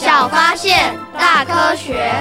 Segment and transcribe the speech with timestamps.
[0.00, 2.12] 小发现，大科学。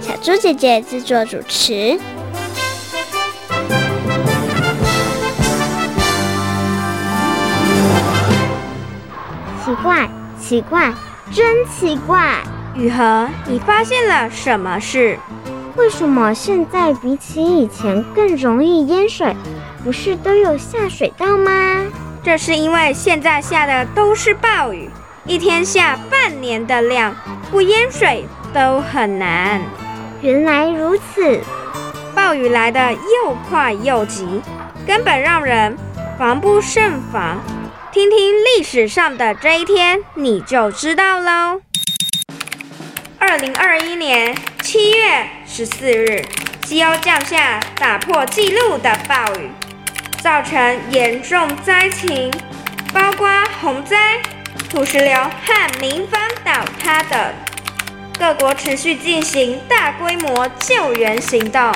[0.00, 1.98] 小猪姐姐制作主持。
[9.64, 10.08] 奇怪，
[10.40, 10.94] 奇怪，
[11.32, 12.36] 真奇怪！
[12.76, 15.18] 雨禾，你发现了什么事？
[15.74, 19.34] 为什么现在比起以前更容易淹水？
[19.82, 21.73] 不是都有下水道吗？
[22.24, 24.88] 这是因为现在下的都是暴雨，
[25.26, 27.14] 一天下半年的量，
[27.50, 29.60] 不淹水都很难。
[30.22, 31.42] 原来如此，
[32.14, 34.40] 暴雨来的又快又急，
[34.86, 35.76] 根本让人
[36.18, 37.38] 防不胜防。
[37.92, 41.60] 听听历史上的这一天，你就知道喽。
[43.18, 46.24] 二零二一年七月十四日，
[46.64, 49.50] 西欧降下打破纪录的暴雨，
[50.24, 52.32] 造成严重灾情，
[52.94, 53.28] 包括
[53.60, 54.22] 洪灾、
[54.70, 57.20] 土石流和民房倒塌等。
[58.18, 61.70] 各国持续进行大规模救援行动。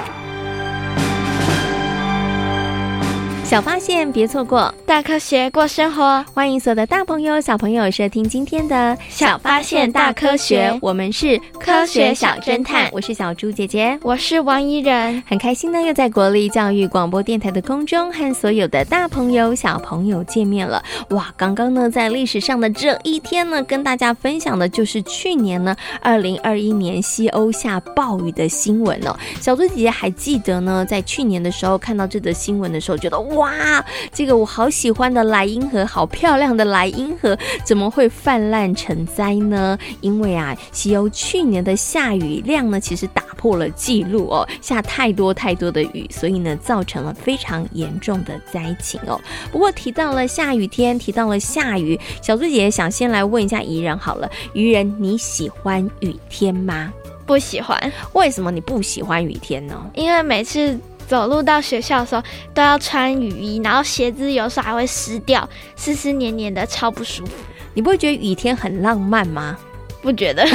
[3.48, 6.22] 小发现，别错过；大科学，过生活。
[6.34, 8.76] 欢迎所有的大朋友、小朋友收听今天的
[9.08, 12.90] 《小发现大科学》，我们是科学小侦探。
[12.92, 15.22] 我是小猪姐姐，我是王怡人。
[15.26, 20.84] 很开心呢，又在国立教育广播电台的空中和所有的大朋友、小朋友见面了。
[21.08, 29.16] 哇，刚刚呢，在历史上的这一天呢，跟大家分享的就是去年呢，二零二一年西欧下暴雨的新闻哦。
[29.40, 33.37] 小猪姐姐还记得呢，在去年的时候看到这则新闻的时候，觉得哇。
[33.38, 39.78] 哇，这个我好喜欢的莱茵河，好漂亮的莱茵河，怎么会泛滥成灾呢？
[40.00, 49.20] 因为啊，西欧去年的下雨量呢，其实打破了记录哦，下太多太多的雨，所以呢，造成了非常严重的灾情哦。
[49.52, 56.92] 不过提到了下雨天，提到了下雨，小猪姐姐想先来问一下怡人好了，怡人你喜欢雨天吗？
[57.24, 57.80] 不喜欢。
[58.14, 59.74] 为什么你不喜欢雨天呢？
[59.94, 60.76] 因为每次。
[61.08, 67.32] 走路到学校的时候都要穿雨衣，然后鞋子有时候还会湿掉，湿湿黏黏的，超不舒服。
[67.72, 69.56] 你不会觉得雨天很浪漫吗？
[70.02, 70.46] 不觉得。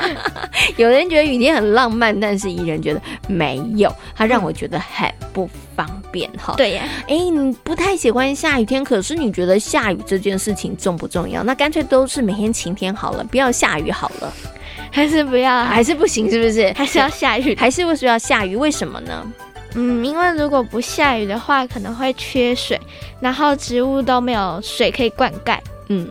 [0.76, 6.54] 有人觉得雨天很浪漫，但是宜人觉得没有，它让我觉得很不方便哈。
[6.56, 11.42] 对呀，哎，你不太喜欢下雨天，可是你觉得下雨这件事情重不重要？
[11.42, 14.32] 那干脆都是每天晴天好了，不要下雨好了。
[14.92, 15.64] 还是不要？
[15.64, 16.72] 还是不行，是不是？
[16.76, 17.54] 还是要下雨？
[17.56, 18.56] 还是为什么要下雨？
[18.56, 19.24] 为什么呢？
[19.74, 22.80] 嗯，因为如果不下雨的话，可能会缺水，
[23.20, 25.58] 然后植物都没有水可以灌溉。
[25.88, 26.08] 嗯，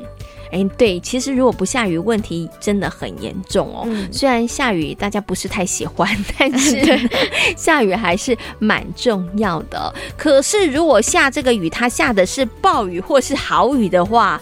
[0.52, 3.84] 哎，对，其实如果不下雨，问题真的很严重哦。
[3.86, 7.10] 嗯，虽然下雨大家不是太喜欢，但是
[7.58, 9.94] 下雨还是蛮重要的。
[10.18, 14.42] 可是如果下这个雨，它下的是暴雨或是豪雨的话，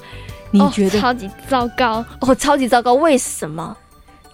[0.51, 0.99] 你觉得？
[0.99, 3.75] 哦，超级糟糕哦，超级糟糕，为什么？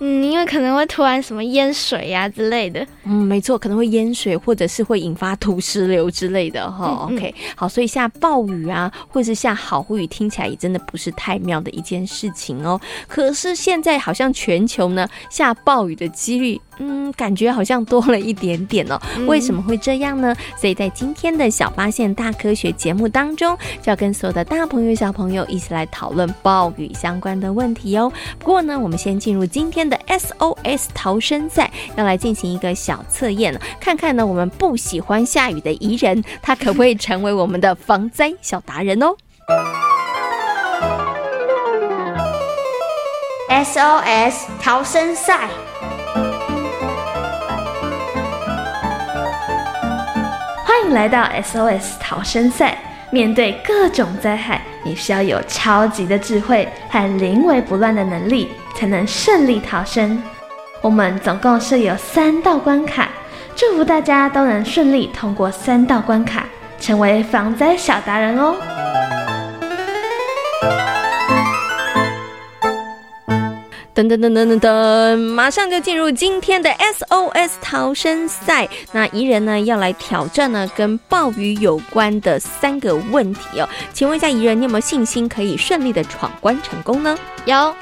[0.05, 2.85] 嗯，因为可能会突然什么淹水呀、啊、之类的。
[3.05, 7.07] 嗯，没错，可能会淹水，或者是会引发土石流之类的哈。
[7.09, 12.79] 嗯嗯 OK，好，所以下暴雨啊，或者是下好雨，听起来也真的不是太妙的一件事情哦。
[13.07, 16.59] 可是现在好像全球呢下暴雨的几率。
[16.79, 18.99] 嗯，感觉好像多了一点点哦。
[19.27, 20.35] 为什么会这样呢？
[20.57, 28.11] 所以在今天的小发现大科学节目当中，就要跟所有的大朋友、小朋友一起来讨论暴雨相关的问题哦。
[28.39, 39.15] 不过呢，我们先进入今天的 SOS 逃生赛，要来进行一个小测验，看看呢我们不喜欢下雨的宜人，他可不可以成为我们的防灾小达人哦
[43.49, 45.47] ？SOS 逃生赛。
[50.93, 52.77] 来到 SOS 逃生赛。
[53.11, 60.19] 面对各种灾害，你需要有超级的智慧和临危不乱的能力，才能顺利逃生。
[60.81, 63.09] 我们总共设有三道关卡，
[63.55, 66.47] 祝福大家都能顺利通过三道关卡，
[66.79, 68.82] 成为防灾小达人哦。
[73.95, 78.67] 噔噔噔噔噔噔，马上就进入今天的 SOS 逃生赛。
[78.91, 83.69] 那怡人呢要来挑战呢跟暴雨有关的三个问题哦。
[83.93, 87.15] 请问一下怡人，你有没有信心可以顺利的闯关成功呢？
[87.45, 87.75] 有。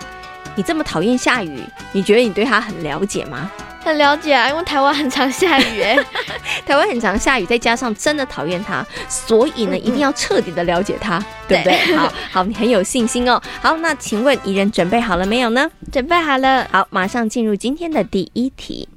[0.54, 1.64] 你这么讨厌下雨，
[1.94, 3.50] 你觉得你对它很了解吗？
[3.84, 5.98] 很了解啊，因为台湾很常下雨哎，
[6.66, 11.78] 台湾很常下雨，再加上真的讨厌它，所以呢，一定要彻底的了解它，嗯、对不对？
[11.98, 13.42] 好好，你很有信心哦。
[13.62, 15.70] 好，那请问宜人准备好了没有呢？
[15.92, 16.68] 准备好了。
[16.72, 18.88] 好，马上进入今天的第一题。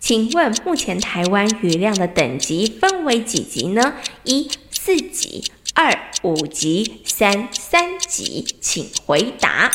[0.00, 3.94] 请问目前台湾雨量的等级分为几级呢？
[4.24, 5.44] 一四级，
[5.74, 9.70] 二五级，三三级，请回答。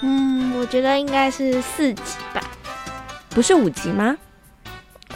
[0.00, 2.02] 嗯，我觉得应该是四级
[2.32, 2.42] 吧。
[3.34, 4.16] 不是五级吗？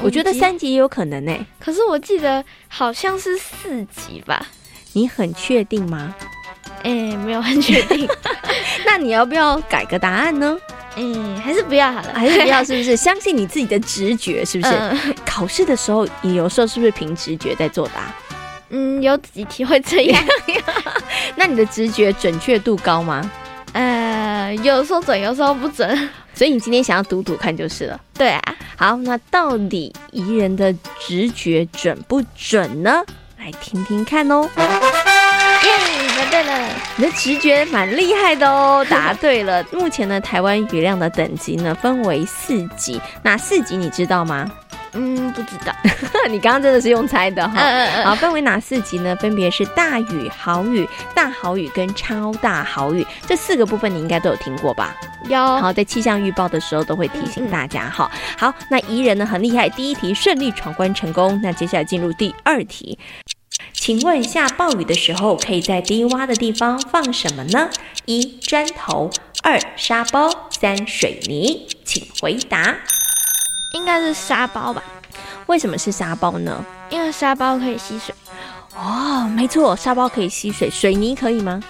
[0.00, 1.46] 我觉得三级也有可能呢、欸。
[1.58, 4.46] 可是我记得好像是四级吧？
[4.92, 6.14] 你很确定吗？
[6.82, 8.08] 哎、欸，没有很确定。
[8.84, 10.56] 那你要不要改个答案呢？
[10.96, 12.96] 嗯，还是不要好了，还是不要，是不是？
[12.96, 14.72] 相信你自己的直觉，是不是？
[14.74, 18.14] 嗯、考试的时候，你有时候是不是凭直觉在作答？
[18.70, 20.24] 嗯，有几题会这样。
[21.36, 23.30] 那你的直觉准确度高吗？
[23.72, 26.08] 呃，有时候准，有时候不准。
[26.36, 27.98] 所以你今天想要赌赌看就是了。
[28.12, 33.02] 对啊，好，那到底宜人的直觉准不准呢？
[33.38, 34.48] 来听听看哦。
[34.56, 35.72] 耶，
[36.14, 39.64] 答对了，你的直觉蛮厉害的哦，答对了。
[39.72, 44.50] 目前呢，台湾雨量的等级呢分为四级，哪四级你知道吗？
[44.96, 45.74] 嗯，不知道。
[46.30, 47.54] 你刚刚真的是用猜的哈。
[47.56, 48.04] 嗯嗯。
[48.06, 49.14] 好，分为哪四级呢？
[49.16, 53.06] 分别是大雨、豪雨、大豪雨跟超大豪雨。
[53.26, 54.96] 这四个部分你应该都有听过吧？
[55.28, 55.38] 有。
[55.58, 58.10] 好，在气象预报的时候都会提醒大家哈。
[58.38, 61.38] 好，那宜人呢很厉害，第一题顺利闯关成功。
[61.42, 62.98] 那接下来进入第二题，
[63.72, 67.68] 请问下暴雨的时候可以在低洼的地方放什么呢？
[68.06, 69.10] 一砖头，
[69.42, 72.76] 二沙包，三水泥，请回答。
[73.72, 74.82] 应该是沙包吧？
[75.46, 76.64] 为什么是沙包呢？
[76.90, 78.14] 因为沙包可以吸水。
[78.76, 80.68] 哦，没错，沙包可以吸水。
[80.70, 81.62] 水泥可以吗？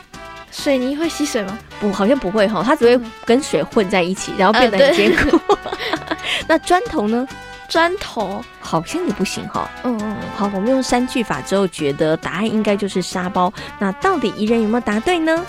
[0.51, 1.59] 水泥会吸水吗？
[1.81, 5.39] 不，好像不会哈，它只会跟水混在一起，然后变得很坚固。
[5.49, 6.17] 呃、
[6.49, 7.27] 那砖头呢？
[7.69, 9.69] 砖头好像也不行哈。
[9.83, 10.17] 嗯嗯。
[10.37, 13.53] 好，我们用三句法之后，觉得答案应该就是沙包。
[13.79, 15.45] 那到底宜人有没有答对呢？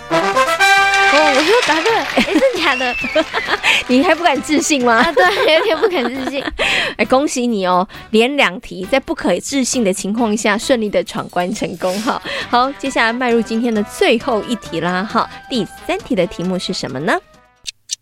[1.10, 2.96] 哦，我说答对了，哎，真的假的？
[3.88, 4.96] 你还不敢置信吗？
[4.96, 6.44] 啊，对，有点不敢置信。
[6.98, 12.22] 哎，恭喜你哦，连两题在不可置信的情况下顺利的闯关成功哈。
[12.50, 15.30] 好，接下来迈入今天的最后一题啦哈。
[15.50, 17.18] 第三题的题目是什么呢？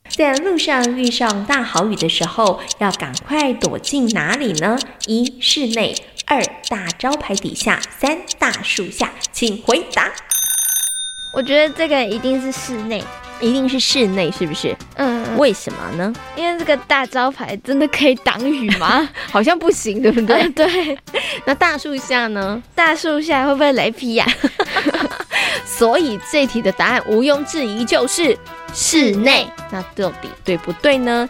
[0.09, 4.77] 在路上遇上大豪雨的时候，要赶快躲进哪里呢？
[5.07, 10.11] 一室内，二大招牌底下，三大树下，请回答。
[11.35, 13.03] 我觉得这个一定是室内，
[13.41, 14.73] 一定是室内，是不是？
[14.95, 16.13] 嗯，为什么呢？
[16.37, 19.07] 因为这个大招牌真的可以挡雨吗？
[19.29, 20.43] 好像不行，对不对？
[20.43, 20.97] 嗯、对。
[21.43, 22.63] 那大树下呢？
[22.73, 25.11] 大树下会不会雷劈呀、啊？
[25.67, 28.37] 所以这题的答案毋庸置疑就是
[28.73, 29.45] 室内。
[29.71, 31.27] 那到底对不对呢？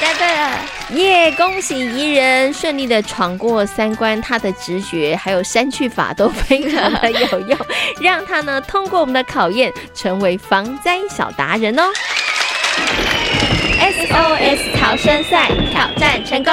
[0.00, 0.60] 答对了，
[0.90, 7.58] 耶！Yeah, 恭喜怡人顺利的闯过三关，他的直觉还有删去法都非常的有用，
[8.00, 11.84] 让他呢通过我们的考验，成为防灾小达人哦。
[13.78, 16.52] SOS 逃生赛挑战成功。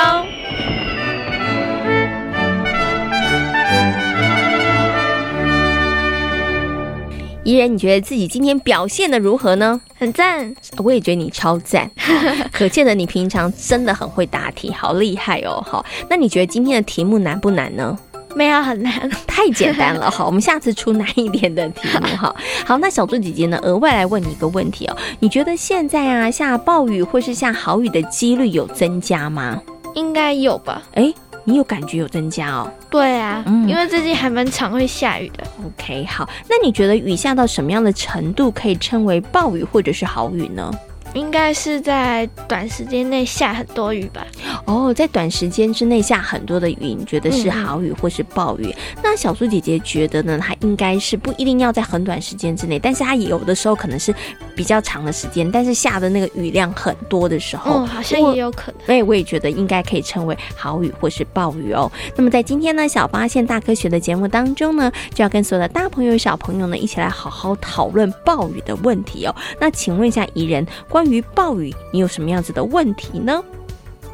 [7.43, 9.81] 宜人，你觉得自己今天表现的如何呢？
[9.97, 11.89] 很赞，我也觉得你超赞，
[12.53, 15.63] 可见得你平常真的很会答题，好厉害哦！
[15.65, 17.97] 好，那你觉得今天的题目难不难呢？
[18.35, 20.09] 没有很难，太简单了。
[20.11, 22.07] 好，我们下次出难一点的题目。
[22.15, 22.33] 哈，
[22.63, 23.59] 好，那小猪姐姐呢？
[23.63, 29.59] 额外来问你一个问题哦，你觉得现在啊下暴雨或是下好雨的几率有增加吗？
[29.95, 30.81] 应该有吧？
[30.93, 32.71] 诶你有感觉有增加哦？
[32.89, 35.43] 对啊，嗯，因为最近还蛮常会下雨的。
[35.65, 40.71] OK，好，那你觉得雨下到什么样的程度可以称为暴雨或者是豪雨呢？
[41.13, 44.25] 应该是在短时间内下很多雨吧？
[44.65, 48.67] 哦，在短时间之内下很多的雨，你觉得是好雨或是暴雨？
[48.67, 50.39] 嗯、那小苏姐姐觉得呢？
[50.41, 54.13] 它应该是不一定要在很短时间之内，但是它有的时候可能是
[54.55, 58.85] 比较长的时间，但是下的那个雨量很多的时候，嗯，好像也有可能。
[58.85, 61.91] 所以我也觉得应该可以称为好雨或是暴雨哦。
[62.15, 69.35] 那么在今天呢，小发现大科学的节目当中呢，就要跟所有的大朋友小朋友呢一起来好好讨论暴雨的问题哦。
[69.59, 73.43] 那请问一下怡人，关关于暴雨，你有什么样子的问题呢？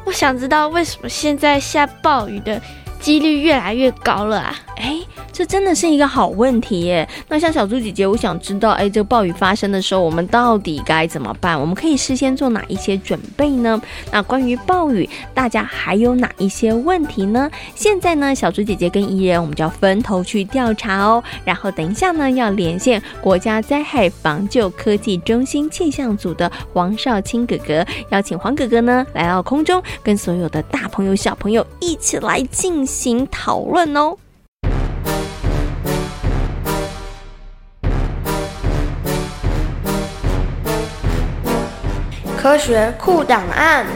[0.06, 2.58] 我想知道为什么现在下暴雨的
[3.00, 4.54] 几率越来越高了啊？
[4.76, 5.00] 哎，
[5.32, 7.08] 这真的是一个好问题耶。
[7.28, 11.60] 那像小猪姐姐，我想知道，哎，这个暴雨发生的时候，我们到底该怎么办？
[11.60, 13.80] 我们可以事先做哪一些准备呢？
[14.12, 17.50] 那关于暴雨，大家还有哪一些问题呢？
[17.74, 21.22] 现在呢，小猪姐姐跟怡人，我们就要分头去调查哦。
[21.44, 34.16] 然后等一下呢，要连线国家灾害防救科技中心气象组的黄少清哥哥，邀请黄哥哥呢来到空中，跟所有的大朋友小朋友一起来进行讨论哦。
[42.38, 43.86] 科学酷档案。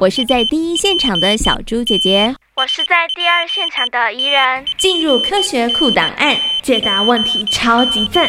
[0.00, 4.64] 我是在第一现场的小猪姐姐，我是在第二现场的怡人。
[4.76, 8.28] 进入科学酷档案，解答问题超级赞。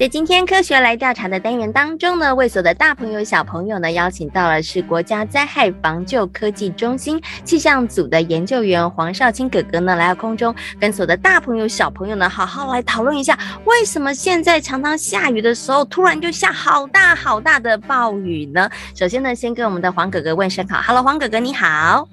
[0.00, 18.70] 在今天科学来调查的单元当中呢，为所有的大朋友小朋友呢，邀请到了是国家灾害防救科技中心气象组的研究员黄少卿哥哥呢，来到空中，跟所有的大朋友小朋友呢，好好来讨论一下，为什么现在常常下雨的时候，突然就下好大好大的暴雨呢？
[18.94, 22.08] 首先呢，先跟我们的黄哥哥问声好，Hello，黄哥哥你好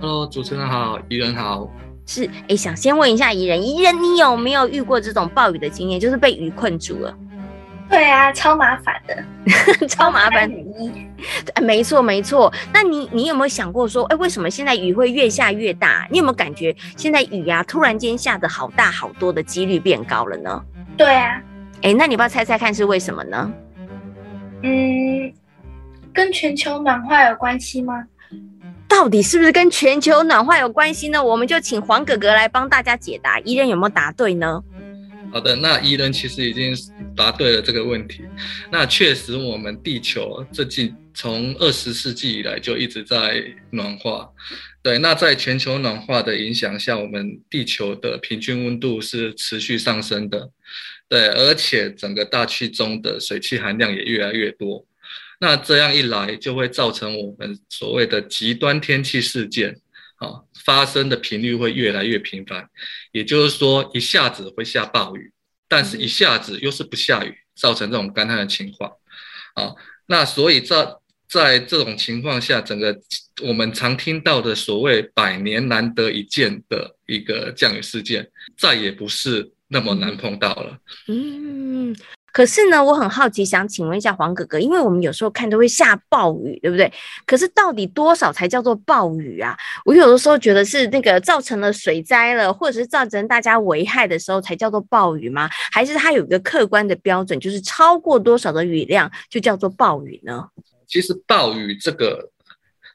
[0.00, 1.68] ，Hello，主持人好，怡人好。
[2.08, 7.14] 是，哎，想先问一下怡人，怡人你有没有遇过这种暴雨的经验，就是被雨困住了？
[7.88, 9.24] 对啊，超麻烦的，
[9.86, 10.50] 超麻烦。
[11.62, 12.52] 没错没错。
[12.72, 16.06] 那你你有没有想过说，哎，为什么现在雨会越下越大？
[16.10, 20.62] 你有没有感觉现在雨啊，突然间下的好大好多的几率变高了呢？
[20.96, 21.40] 对啊。
[21.82, 23.52] 哎，那你要不要猜猜看是为什么呢？
[24.62, 25.32] 嗯，
[26.12, 28.04] 跟全球暖化有关系吗？
[28.88, 31.22] 到底是不是跟全球暖化有关系呢？
[31.22, 33.38] 我们就请黄哥哥来帮大家解答。
[33.40, 34.62] 宜人有没有答对呢？
[35.36, 36.74] 好的，那伊人其实已经
[37.14, 38.22] 答对了这个问题。
[38.72, 44.30] 那确实，我们地球这近从二十世纪以来就一直在暖化。
[44.80, 50.50] 对，那在全球暖化的影响下，我们地球的平均温度是持续上升的。
[51.06, 54.86] 对，而且整个大气中的水汽含量也越来越多。
[55.38, 59.78] 那这样一来，就会造成我们所谓的极端天气事件
[60.16, 62.68] 啊，发生的频率会越来越频繁。
[63.12, 65.32] 也就是说，一下子会下暴雨，
[65.68, 68.90] 但是一下子又是不下雨，造成这种干旱的情况
[69.54, 69.74] 啊。
[70.06, 70.96] 那所以在
[71.28, 72.98] 在这种情况下，整个
[73.42, 80.78] 我们常听到的所谓百年难得一见的一个降雨事件，再也不是那么难碰到了。
[81.08, 81.94] 嗯。
[82.36, 86.92] 可是呢，我很好奇，想请问一下黄哥哥，因为我们有时候看都会下暴雨，对不对？
[87.24, 89.56] 可是到底多少才叫做暴雨啊？
[89.86, 95.48] 我有的时候觉得是那个造成了水灾了，或者是造成大家危害的时候才叫做暴雨吗？
[95.72, 100.44] 还是它有一个客观的标准，就是超过多少的雨量就叫做暴雨呢？
[100.86, 102.30] 其实暴雨这个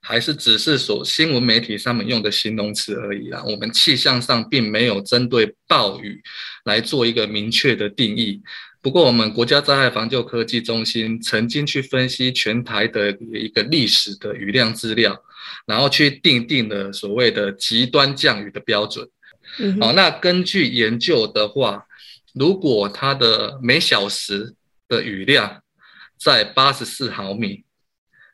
[0.04, 3.44] 还是只是说新闻媒体上面用的形容词而已啦。
[3.48, 6.22] 我们气象上并没有针对暴雨
[6.66, 8.40] 来做一个明确的定义。
[8.82, 15.24] 不过，我们国家灾害防救科技中心曾经去分析全台的一个历史的雨量资料，
[15.68, 19.08] 然后去定定了所谓的极端降雨的标准。
[19.60, 21.86] 嗯、好，那根据研究的话，
[22.34, 24.56] 如果它的每小时
[24.88, 25.62] 的雨量
[26.18, 27.64] 在八十四毫米，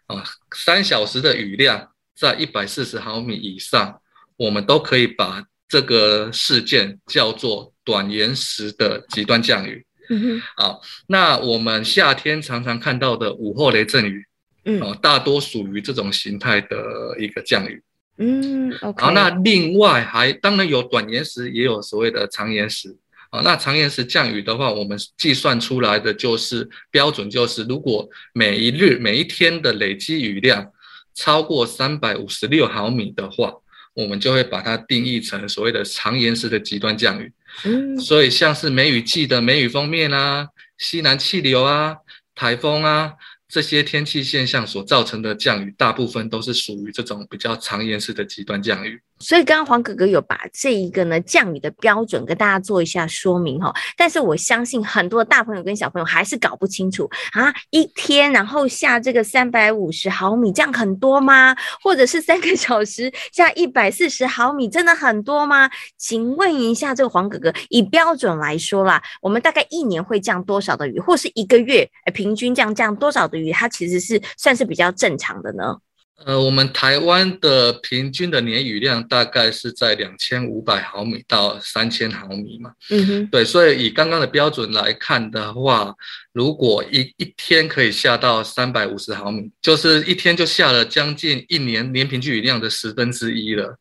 [0.05, 0.23] 啊，
[0.55, 4.01] 三小时的雨量在一百四十毫米以上，
[4.37, 9.85] 我们都可以把这个事件叫做短延时的极端降雨。
[10.09, 14.25] 嗯哼，好，那我们夏天常常看到的午后雷阵雨，
[14.65, 17.81] 嗯，哦，大多属于这种形态的一个降雨。
[18.17, 19.03] 嗯，OK。
[19.03, 22.95] 好，那另外还当然有短延时，也有所谓的长延时。
[23.29, 30.65] 啊，那长延时降雨的话，我们计算出来的就是标准，就是如果每一日每一天的累积雨量
[31.13, 33.53] 超过三百五十六毫米的话，
[33.97, 37.33] 我们就会把它定义成所谓的长延时的极端降雨。
[37.65, 41.97] 嗯，所以像是梅雨季的梅雨封面啊，西南气流啊，
[42.35, 43.13] 台风啊。
[43.49, 49.01] 这些天气现象所造成的降雨，大部分都是属于这种比较长延时的极端降雨。
[49.19, 53.73] 所以刚刚黄哥哥有把这一个呢降雨的标准跟大家做一下说明哈。
[53.95, 61.55] 但是我相信很多大朋友跟小朋友还是搞不清楚啊，一天然后下这个三百五十毫米，这样很多吗？
[61.81, 65.69] 或者是三个小时下一百四十毫米，真的很多吗？
[65.97, 73.51] 请问一下这个黄哥哥，以标准来说啦，我们大概一年会降多少的雨，或是一个月平均降降多少的雨？
[73.51, 75.77] 它其实是算是比较正常的呢。
[76.25, 82.71] 呃，我们台湾的平均的年雨量大概是在两千五百毫米到三千毫米嘛。
[82.89, 85.93] 嗯哼，对，所以以刚刚的标准来看的话，
[86.33, 93.77] 如果一一天可以下到三百五十毫米，就是一天就下了将近一年年平均雨量的十分之一了。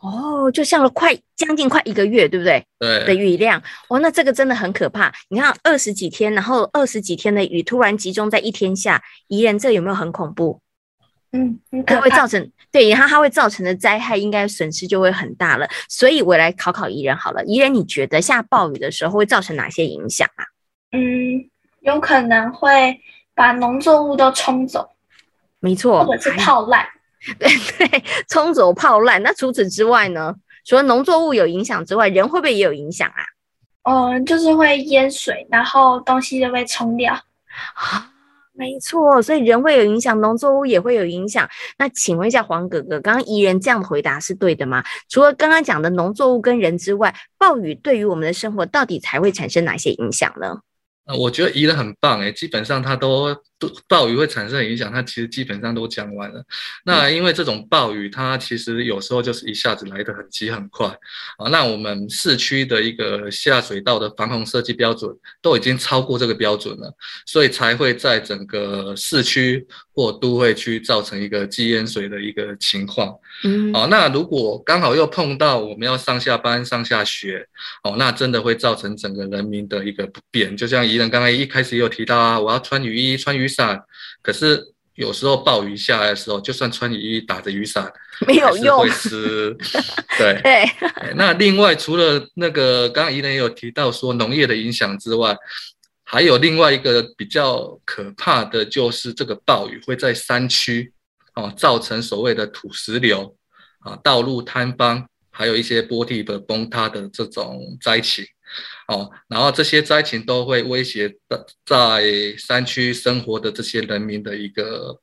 [0.00, 2.64] 哦，就下了快将近快一个月，对不对？
[2.80, 5.12] 对的雨量，哦，那这个真的很可怕。
[5.28, 10.60] 你看二十几天，然后二十几天的雨突然集中在一天下，宜人这有没有很恐怖？
[11.32, 15.68] 嗯，它会造成对，然后它会造成的灾害应该损失就会很大了。
[15.88, 20.44] 所以我来考考怡人好了，怡人你觉得下暴雨的时候会造成哪些影响啊？
[20.92, 21.48] 嗯，
[21.80, 23.00] 有可能会
[23.34, 24.90] 把农作物都冲走，
[25.60, 26.86] 没错，或者是泡烂。
[27.38, 29.22] 对对，冲走泡烂。
[29.22, 30.34] 那除此之外呢？
[30.64, 33.22] 除了农作物有影响之外，人会不会也有影响啊？
[33.82, 37.14] 嗯，就是会淹水，然后东西就被冲掉。
[37.74, 38.09] 啊，
[38.60, 41.48] 没错，所以人会有影响，农作物也会有影响。
[41.78, 44.84] 那请问一下黄哥哥，刚刚怡人这样的回答是对的吗？
[45.08, 50.58] 除了刚刚讲的农作物跟人之外，暴雨对于我们的生活到底才会产生哪些影响呢？
[51.06, 53.34] 呃，我觉得怡人很棒诶，基本上他都。
[53.88, 56.42] 暴雨会产生的影响，它其实基本上都讲完了。
[56.84, 60.86] 那因为这种暴雨，它其实有时候就是一下子来得很急很快
[61.36, 61.48] 啊。
[61.50, 66.90] 那我们市区的一个下水道的防洪设计标准都已经超过这个标准了，
[67.26, 73.14] 所以才会在整个市区或都会区造成一个积淹水的一个情况。
[73.44, 77.46] 嗯，好，那如果刚好又碰到我们要上下班、上下学，
[77.82, 80.56] 哦，那真的会造成整个人民的一个不便。
[80.56, 83.49] 就像怡人刚才一开始也有提到啊，我要穿雨衣、穿雨。
[83.50, 83.82] 伞，
[84.22, 87.92] 可是有时候暴雨下来的时候，就算穿雨衣打着雨伞，
[88.26, 89.54] 没有用，会湿。
[90.16, 90.64] 对对。
[91.16, 95.36] 那另外，除了那个刚刚怡人也有提到说农业的影响之外，
[96.04, 100.92] 还有另外一个比较可怕的就是这个暴雨会在山区
[101.34, 103.36] 哦造成所谓的土石流
[103.80, 108.24] 啊、道路坍方，还有一些坡地的崩塌的这种灾情。
[108.88, 115.00] 哦，然后这些灾情都会威胁的在山区生活的这些人民的一个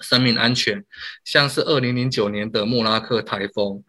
[0.00, 0.84] 生命安全，
[1.24, 3.82] 像是二零零九年的莫拉克台风，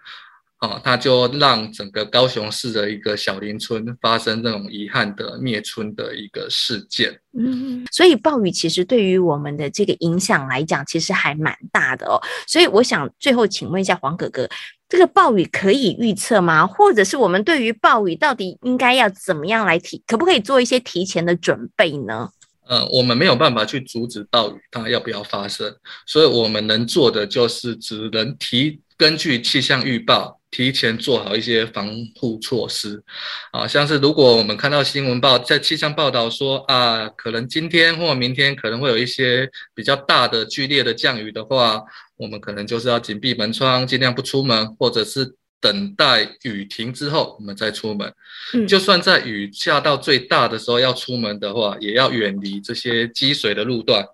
[0.60, 7.20] 啊，它就让整个高雄市的一个小林村发生这种遗憾的灭村的一个事件。
[7.38, 12.22] 嗯，所以暴雨其实对于我们的这个影响来讲，其实还蛮大的哦。
[12.48, 14.48] 所以我想最后请问一下黄哥哥。
[14.90, 16.66] 这个暴雨可以预测吗？
[16.66, 20.04] 或者是我们对于暴雨到底应该要怎么样来提？
[20.08, 22.30] 可不可以做一些提前的准备呢？
[22.68, 25.76] 呃，我们没有办法去阻止暴雨它要不要发生，
[26.08, 33.04] 所以我们能做的就是只能提根据气象预报提前做好一些防护措施
[33.52, 41.84] 啊，像是如果我们看到新闻报在气象报道说啊，可能今天或明天可能会有一些比较大的剧烈的降雨的话。
[42.20, 48.14] 我们可能就是要紧闭门窗，尽量不出门，或者是等待雨停之后，我们再出门。
[48.54, 54.06] 嗯，就算在雨下到最大的时候要出门的话，也要远离这些积水的路段。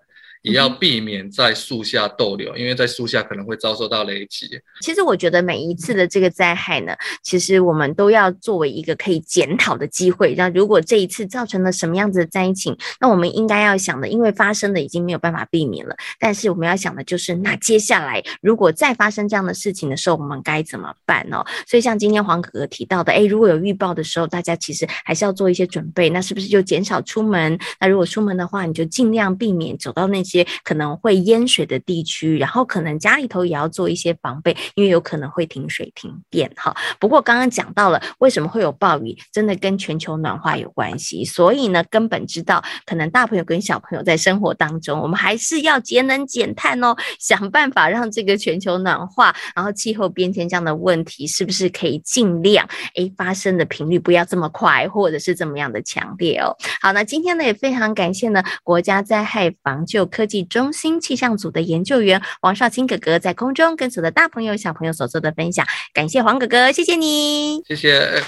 [0.42, 4.48] 也要避免在树下逗留，因为在树下可能会遭受到雷击。
[4.80, 10.34] 其实我觉得每一次的这个灾害呢，其实我们都要作为一个可以检讨的机会。
[10.36, 21.44] 那如果这一次造成了什么样子的灾情，那我们应该要想的，因为发生的已经没有办法避免了，但是我们要想的就是，那接下来如果再发生这样的事情的时候，我们该怎么办呢？
[21.66, 26.08] 所以像今天黄哥哥提到的，哎，如果有预报的时候，大家其实还是要做一些准备。
[26.10, 27.58] 那是不是就减少出门？
[27.80, 30.36] 那如果出门的话，你就尽量避免走到那些。
[30.36, 36.76] 些可能会淹水的地区，然后可能家里头也要做一些防备，因为有可能会停水停电哈。
[36.98, 41.24] 不过刚刚讲到了为什么会有暴雨，真的跟全球暖化有关系。
[41.24, 56.54] 所以呢，根本知道可能大朋友跟小朋友在生活当中，我们还是要节能减碳哦，想办法让这个全球暖化，然后气候变迁这样的问题，是不是可以尽量诶发生的频率不要这么快，或者是怎么样的强烈哦。
[56.82, 68.22] 好，那今天呢也非常感谢呢国家灾害防救科技中心气象组的研究员王少卿哥哥在空中跟随的大朋友小朋友所做的分享，感谢黄哥哥，谢谢你，谢谢。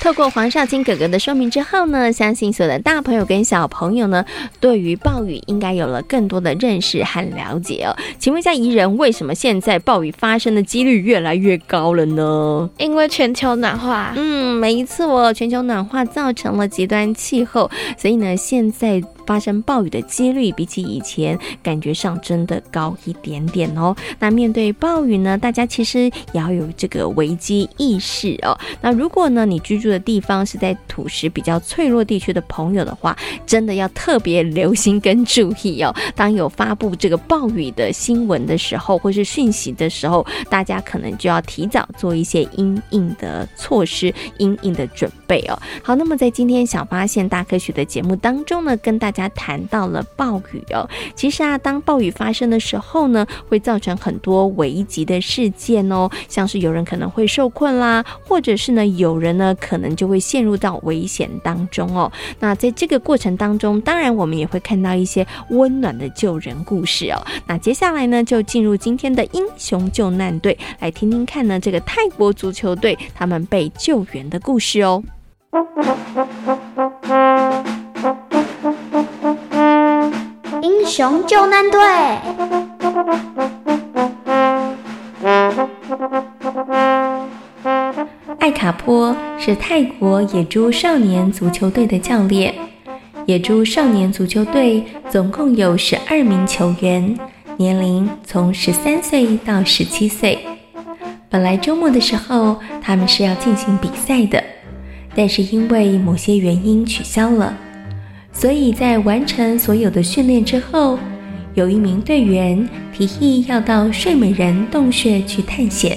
[0.00, 4.24] 透过黄少卿哥哥的说明之后呢，相信所有的大朋友跟小朋友呢，
[4.60, 7.96] 对于暴雨应该有了更多的认识和了解哦。
[8.18, 12.68] 请问一下宜人，为什么现在暴雨发生的几率越来越高了呢？
[12.78, 14.12] 因为全球暖化。
[14.16, 19.02] 嗯，没错，全球暖化造成了极端气候，所以呢，现在。
[19.26, 23.94] 发生暴雨的几率比起以前感觉上真的高一点点哦。
[24.18, 28.58] 那面对暴雨呢，大家其实也要有这个危机意识哦。
[28.80, 35.94] 那如果呢，你居住的地方是在土石比较脆弱地区的朋友的话，真的要特别留心跟注意哦。
[36.16, 45.58] 当有发布这个暴雨的新闻的时候，或是讯息的时候，大家可能就要提早做一些因应的措施、因应的准备哦。
[45.82, 50.88] 好，那么在今天小发现大科学的节目当中呢，跟大家谈到了暴雨哦。
[51.14, 62.10] 其实啊，当暴雨发生的时候呢，会造成很多危急的事件哦，像是有人可能会受困啦，或者是呢，有人呢可能就会陷入到危险当中哦。
[62.40, 67.22] 那在这个过程当中，当然我们也会看到一些温暖的救人故事哦。
[67.46, 75.02] 那接下来呢，就进入今天的英雄救难队，来听听看呢，这个泰国足球队他们被救援的故事哦。
[80.62, 81.80] 英雄救难队。
[88.38, 92.54] 艾卡坡是泰国野猪少年足球队的教练。
[93.26, 97.18] 野猪少年足球队总共有十二名球员，
[97.56, 100.38] 年龄从十三岁到十七岁。
[101.28, 104.42] 本来周末的时候，他们是要进行比赛的。
[105.14, 107.54] 但是因为某些原因取消了，
[108.32, 110.98] 所以在完成所有的训练之后，
[111.54, 115.96] 有一名队员提议要到睡美人洞穴去探险。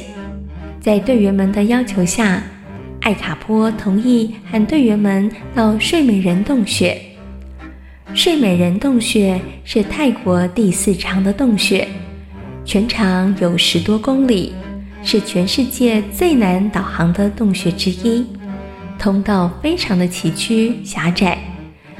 [0.79, 2.43] 在队员们的要求下，
[3.01, 7.01] 艾卡波同意和队员们到睡美人洞穴。
[8.13, 11.87] 睡美人洞穴是泰国第四长的洞穴，
[12.63, 14.53] 全长有十多公里，
[15.03, 18.25] 是全世界最难导航的洞穴之一。
[18.99, 21.37] 通道非常的崎岖狭窄，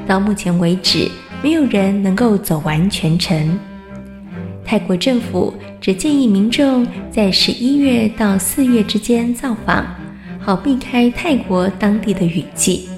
[0.08, 1.10] 到目前为止，
[1.44, 3.60] 没有人能够走完全程。
[4.64, 9.86] 泰国政府只建议民众在十一月到四月之间造访，
[10.40, 12.90] 好避开泰国当地的雨季。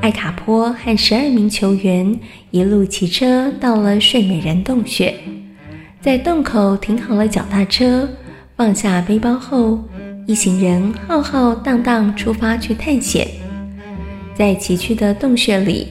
[0.00, 2.18] 艾卡坡和十二名球员
[2.50, 5.14] 一路骑车到了睡美人洞穴，
[6.00, 8.08] 在洞口停好了脚踏车，
[8.56, 9.78] 放下背包后。
[10.26, 13.28] 一行人浩浩荡荡出发去探险，
[14.34, 15.86] 在崎岖的洞穴里，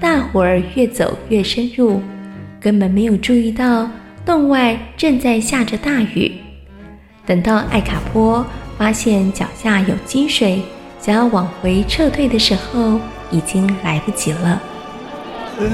[0.00, 2.00] 大伙儿越走越深入，
[2.58, 3.86] 根本没有注意到
[4.24, 6.32] 洞外正在下着大雨。
[7.26, 8.44] 等到艾卡波
[8.78, 10.62] 发现脚下有积水，
[10.98, 12.98] 想要往回撤退的时候，
[13.30, 14.62] 已经来不及了。
[15.58, 15.68] 呃，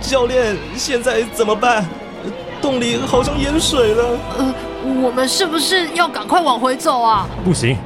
[0.00, 1.84] 教练，现在怎么办？
[2.62, 4.18] 洞里好像淹水了。
[4.38, 4.54] 呃。
[5.02, 7.28] 我们是不是要赶快往回走啊？
[7.44, 7.76] 不行，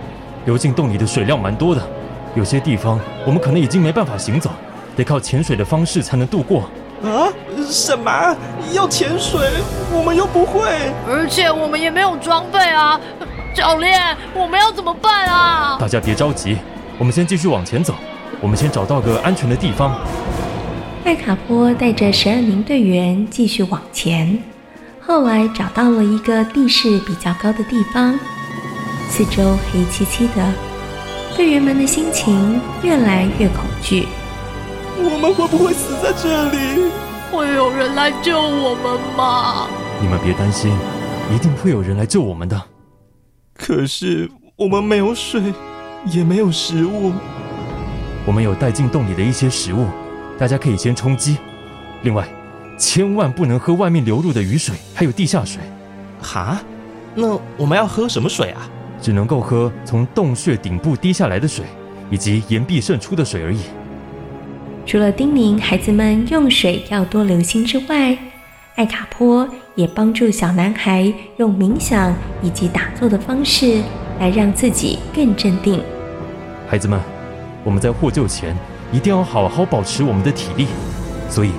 [0.44, 1.83] 流进洞里的水量蛮多的，
[2.37, 4.50] 有些地方我们可能已经没办法行走，
[4.96, 6.68] 得靠潜水的方式才能度过。
[7.02, 7.28] 啊？
[7.68, 8.37] 什么？
[8.72, 9.40] 要潜水？
[9.92, 10.62] 我们又不会，
[11.07, 12.98] 而且我们也没有装备啊！
[13.54, 15.76] 教练，我们要怎么办啊？
[15.78, 16.57] 大家别着急，
[16.98, 17.94] 我们先继续往前走，
[18.40, 19.94] 我们先找到个安全的地方。
[21.04, 24.38] 艾卡波带着十二名队员继续往前。
[25.07, 28.18] 后来找到了一个地势比较高的地方，
[29.11, 30.42] 四周黑漆漆的，
[31.37, 34.09] 队员们的心情越来越恐惧。
[35.06, 36.90] 我们会不会死在这里？
[37.30, 39.68] 会有人来救我们吗？
[40.00, 40.72] 你们别担心，
[41.34, 42.60] 一定会有人来救我们的。
[43.54, 45.52] 可是我们没有水，
[46.06, 47.12] 也没有食物。
[48.24, 49.86] 我们有带进洞里的一些食物，
[50.38, 51.36] 大家可以先充饥。
[52.02, 52.26] 另外，
[52.78, 55.60] 千万不能喝外面流入的雨水，还有地下水。
[56.22, 56.60] 哈？
[57.14, 58.68] 那我们要喝什么水啊？
[59.02, 61.66] 只能够喝从洞穴顶部滴下来的水，
[62.10, 63.60] 以及岩壁渗出的水而已。
[64.87, 68.16] 除了叮咛孩子们用水要多留心之外，
[68.75, 73.83] 艾卡坡也帮助小男孩用冥想以及打坐的方式
[74.20, 75.83] 来让自己更镇定。
[76.68, 77.01] 孩子们，
[77.64, 78.57] 我们在获救前
[78.92, 80.66] 一定要好好保持我们的体力，
[81.29, 81.51] 所以。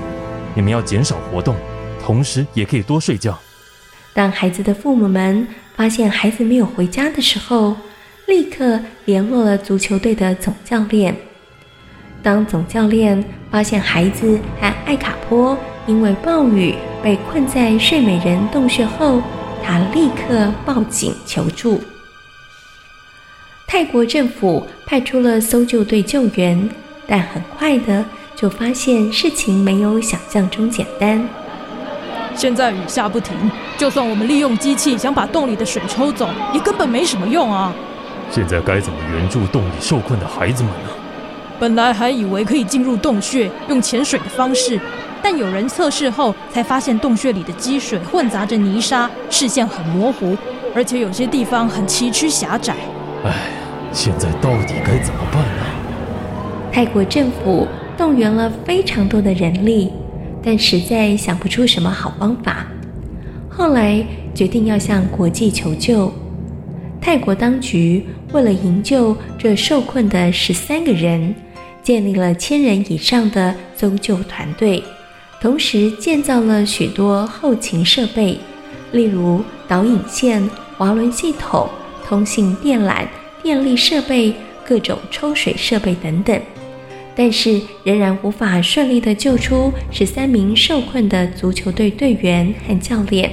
[0.57, 1.53] 你们要减少活动，
[2.01, 3.37] 同时也可以多睡觉。
[4.13, 7.75] 当孩子的父母们发现孩子没有回家的时候，
[8.27, 11.13] 立刻联络了足球队的总教练。
[12.25, 19.21] 当总教练发现孩子和艾卡坡因为暴雨被困在睡美人洞穴后，
[19.63, 21.79] 他立刻报警求助。
[23.67, 26.67] 泰国政府派出了搜救队救援，
[27.05, 28.03] 但很快的。
[28.35, 31.25] 就发现事情没有想象中简单。
[32.35, 33.33] 现在雨下不停，
[33.77, 37.73] 就算我们利用机器想把洞里的水抽走，也根本没什么用啊！
[38.29, 40.89] 现在该怎么援助洞里受困的孩子们呢？
[41.59, 44.79] 本来还以为可以进入洞穴用潜水的方式，
[45.21, 50.37] 但有人测试后才发现洞穴里的积水混杂着泥沙，视线很模糊，
[50.75, 52.75] 而且有些地方很崎岖狭窄。
[53.23, 53.33] 唉，
[53.91, 55.63] 现在到底该怎么办呢？
[56.71, 57.65] 泰国政府
[57.97, 59.91] 动员了非常多的人力，
[60.43, 62.67] 但实在想不出什么好方法。
[63.49, 66.11] 后来决定要向国际求救。
[66.99, 71.33] 泰国当局为了营救这受困的十三个人，
[71.85, 74.83] 建立了千人以上的搜救团队，
[75.39, 78.39] 同时建造了许多后勤设备，
[78.91, 81.69] 例如导引线、滑轮系统、
[82.03, 83.05] 通信电缆、
[83.43, 84.33] 电力设备、
[84.67, 86.41] 各种抽水设备等等。
[87.15, 93.31] 但是仍然无法顺利地救出十三名受困的足球队队员和教练。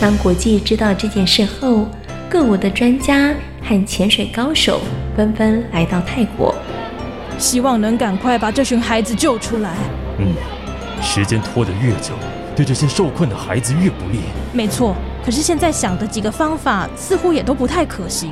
[0.00, 1.86] 当国际知道这件事后，
[2.30, 4.80] 各国的专家和潜水高手
[5.14, 6.54] 纷纷来到泰国，
[7.40, 9.74] 希望能赶快把这群孩子救出来。
[10.18, 10.34] 嗯，
[11.02, 12.12] 时间拖得越久，
[12.54, 14.20] 对这些受困的孩子越不利。
[14.52, 18.30] 没错，可是现在想的几个方法似乎也都不太可行。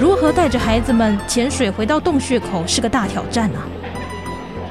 [0.00, 3.62] 如何带着孩子们潜水回到洞穴口是个大挑战啊！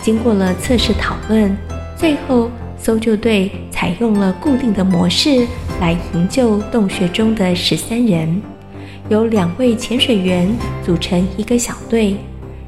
[0.01, 1.55] 经过了测试讨论，
[1.95, 5.47] 最后搜救队采用了固定的模式
[5.79, 8.41] 来营救洞穴中的十三人，
[9.07, 10.51] 由两位潜水员
[10.83, 12.17] 组成一个小队，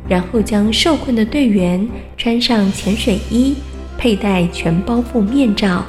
[0.07, 1.87] 然后将受困的队员
[2.17, 3.55] 穿上潜水衣，
[3.97, 5.85] 佩戴全包覆面罩，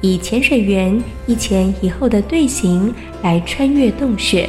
[0.00, 2.92] 以潜水员一前一后的队形
[3.22, 4.48] 来穿越洞穴。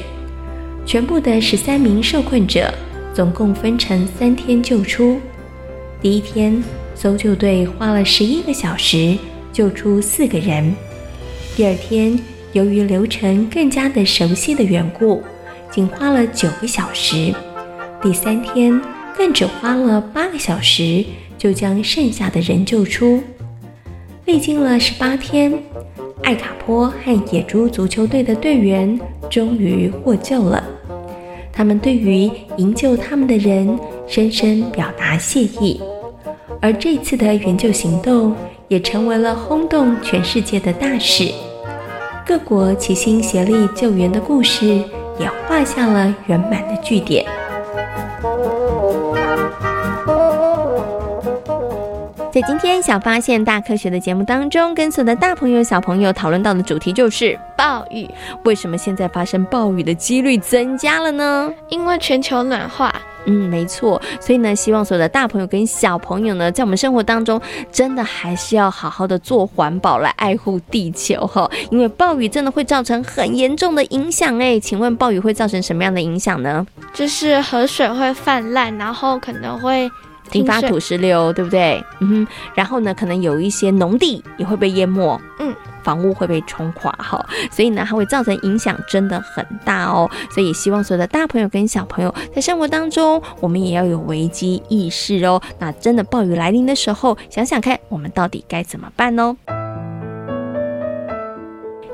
[0.86, 2.74] 全部的十三名受困者，
[3.14, 5.20] 总共分成三天救出。
[6.02, 6.64] 第一天，
[6.96, 9.18] 搜救队花了十一个小时
[9.52, 10.74] 救出四个人。
[11.56, 12.18] 第二天，
[12.54, 15.22] 由于流程更加的熟悉的缘故，
[15.70, 17.34] 仅花了九个小时。
[18.02, 18.82] 第三天，
[19.16, 21.04] 更只花了八个小时
[21.38, 23.22] 就将剩下的人救出。
[24.26, 25.52] 历经了十八天，
[26.24, 30.64] 艾卡坡和野猪足球队的队员终于获救了。
[31.52, 35.82] 他们对于营救他们的人深深表达谢意。
[36.62, 38.36] 而这次的援救行动
[38.68, 41.30] 也成为了轰动全世界的大事，
[42.26, 44.66] 各国齐心协力救援的故事
[45.20, 47.26] 也画下了圆满的句点。
[52.42, 58.10] 在今天小发现大科学的节目当中，跟所有的大朋友小朋友讨论到的主题就是暴雨。
[58.46, 61.54] 为什么现在发生暴雨的几率增加了呢？
[61.70, 62.92] 因为全球暖化。
[63.26, 67.40] 嗯，没错，所以呢，希望所有的大朋友跟小朋友呢，在我们生活当中，
[67.72, 71.48] 真的还是要好好的做环保，来爱护地球哈。
[71.70, 76.66] 因为暴雨真的会造成很严重的影响哎，请问暴雨会造成什么样的影响呢？
[76.92, 79.88] 就是河水会泛滥，然后可能会
[80.34, 81.84] 引发土石流，对不对？
[82.00, 85.20] 嗯哼，然后呢，可能有一些农地也会被淹没。
[85.40, 85.54] 嗯。
[85.84, 90.08] 房屋会被冲垮哈，所以呢，它会造成影响，真的很大哦。
[90.30, 95.42] 所以希望所有的大朋友跟小朋友在生活当中，我们也要有危机意识哦。
[95.58, 99.36] 那真的暴雨来临的时候，想想看，我们到底该怎么办呢？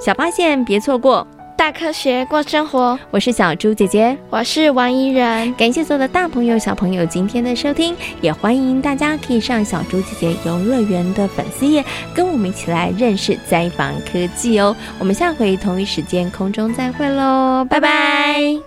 [0.02, 1.26] 小发现，别错过。
[1.58, 5.52] 大科学过生活，我是小猪姐姐，我是王怡然。
[5.56, 14.74] 感谢所有的大朋友、小朋友今天的收听，也欢迎大家可以上小猪姐姐游乐园的粉丝页，跟我们一起来认识灾防科技哦。
[15.00, 18.67] 我们下回同一时间空中再会喽，拜拜。